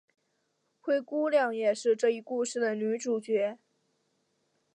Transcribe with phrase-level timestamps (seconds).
[0.81, 3.59] 灰姑娘也是这一故事的女主角。